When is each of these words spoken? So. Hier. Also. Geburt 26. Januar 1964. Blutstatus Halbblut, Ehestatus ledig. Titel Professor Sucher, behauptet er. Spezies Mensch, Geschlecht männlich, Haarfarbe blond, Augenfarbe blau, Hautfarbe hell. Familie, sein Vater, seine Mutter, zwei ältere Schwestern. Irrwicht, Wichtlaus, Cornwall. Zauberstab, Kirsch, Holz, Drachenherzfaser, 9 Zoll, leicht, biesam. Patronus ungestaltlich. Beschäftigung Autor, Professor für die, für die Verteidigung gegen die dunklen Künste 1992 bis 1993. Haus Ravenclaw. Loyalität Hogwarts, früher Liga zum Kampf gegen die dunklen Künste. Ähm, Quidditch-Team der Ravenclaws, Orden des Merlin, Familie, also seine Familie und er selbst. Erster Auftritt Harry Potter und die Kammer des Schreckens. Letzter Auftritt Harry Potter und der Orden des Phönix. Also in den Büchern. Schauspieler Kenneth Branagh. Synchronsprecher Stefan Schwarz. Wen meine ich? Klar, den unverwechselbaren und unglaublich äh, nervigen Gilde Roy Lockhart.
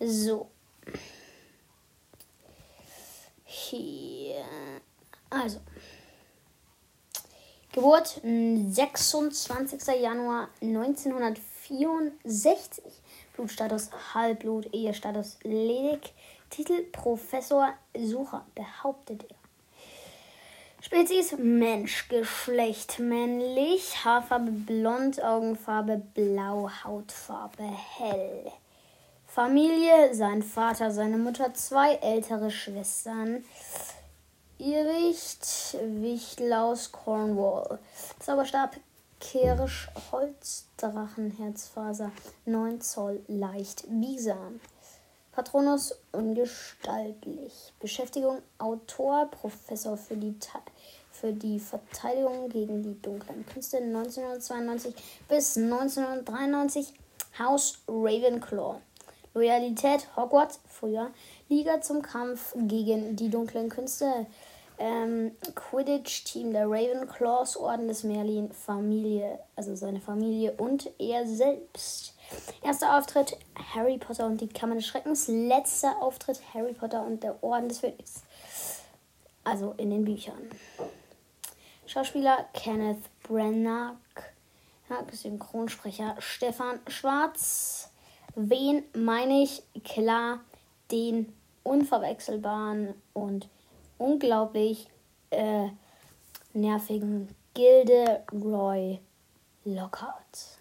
So. 0.00 0.48
Hier. 3.44 4.44
Also. 5.28 5.60
Geburt 7.72 8.20
26. 8.22 9.86
Januar 10.00 10.48
1964. 10.60 12.82
Blutstatus 13.36 13.90
Halbblut, 14.14 14.74
Ehestatus 14.74 15.38
ledig. 15.44 16.12
Titel 16.50 16.82
Professor 16.90 17.74
Sucher, 17.96 18.44
behauptet 18.56 19.24
er. 19.30 19.36
Spezies 20.82 21.36
Mensch, 21.38 22.08
Geschlecht 22.08 22.98
männlich, 22.98 24.04
Haarfarbe 24.04 24.50
blond, 24.50 25.22
Augenfarbe 25.22 26.02
blau, 26.14 26.68
Hautfarbe 26.82 27.62
hell. 27.62 28.50
Familie, 29.32 30.12
sein 30.12 30.42
Vater, 30.42 30.90
seine 30.90 31.16
Mutter, 31.16 31.54
zwei 31.54 31.94
ältere 31.94 32.50
Schwestern. 32.50 33.44
Irrwicht, 34.58 35.76
Wichtlaus, 35.80 36.90
Cornwall. 36.90 37.78
Zauberstab, 38.18 38.76
Kirsch, 39.20 39.88
Holz, 40.10 40.66
Drachenherzfaser, 40.78 42.10
9 42.44 42.80
Zoll, 42.80 43.22
leicht, 43.28 43.84
biesam. 43.88 44.58
Patronus 45.30 45.94
ungestaltlich. 46.10 47.72
Beschäftigung 47.78 48.42
Autor, 48.58 49.26
Professor 49.30 49.96
für 49.96 50.16
die, 50.16 50.34
für 51.12 51.32
die 51.32 51.60
Verteidigung 51.60 52.48
gegen 52.48 52.82
die 52.82 53.00
dunklen 53.00 53.46
Künste 53.46 53.76
1992 53.76 54.92
bis 55.28 55.56
1993. 55.56 56.94
Haus 57.38 57.78
Ravenclaw. 57.86 58.80
Loyalität 59.34 60.08
Hogwarts, 60.16 60.60
früher 60.68 61.10
Liga 61.48 61.80
zum 61.80 62.02
Kampf 62.02 62.54
gegen 62.56 63.16
die 63.16 63.30
dunklen 63.30 63.68
Künste. 63.68 64.26
Ähm, 64.78 65.32
Quidditch-Team 65.54 66.52
der 66.52 66.66
Ravenclaws, 66.66 67.58
Orden 67.58 67.86
des 67.86 68.02
Merlin, 68.02 68.50
Familie, 68.50 69.38
also 69.54 69.76
seine 69.76 70.00
Familie 70.00 70.52
und 70.52 70.88
er 70.98 71.26
selbst. 71.26 72.14
Erster 72.62 72.96
Auftritt 72.96 73.36
Harry 73.74 73.98
Potter 73.98 74.24
und 74.26 74.40
die 74.40 74.48
Kammer 74.48 74.76
des 74.76 74.86
Schreckens. 74.86 75.28
Letzter 75.28 76.00
Auftritt 76.00 76.40
Harry 76.54 76.72
Potter 76.72 77.04
und 77.04 77.22
der 77.22 77.42
Orden 77.42 77.68
des 77.68 77.80
Phönix. 77.80 78.22
Also 79.44 79.74
in 79.76 79.90
den 79.90 80.04
Büchern. 80.04 80.50
Schauspieler 81.86 82.46
Kenneth 82.54 83.02
Branagh. 83.22 83.96
Synchronsprecher 85.12 86.16
Stefan 86.18 86.80
Schwarz. 86.88 87.89
Wen 88.34 88.84
meine 88.94 89.42
ich? 89.42 89.62
Klar, 89.84 90.40
den 90.90 91.32
unverwechselbaren 91.62 92.94
und 93.12 93.48
unglaublich 93.98 94.88
äh, 95.30 95.68
nervigen 96.52 97.28
Gilde 97.54 98.24
Roy 98.32 98.98
Lockhart. 99.64 100.59